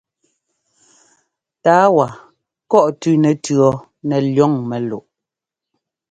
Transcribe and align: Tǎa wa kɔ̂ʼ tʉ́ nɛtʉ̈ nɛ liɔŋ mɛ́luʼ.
Tǎa 1.63 1.85
wa 1.95 2.07
kɔ̂ʼ 2.71 2.87
tʉ́ 3.01 3.13
nɛtʉ̈ 3.23 3.57
nɛ 4.07 4.17
liɔŋ 4.35 4.53
mɛ́luʼ. 4.69 5.05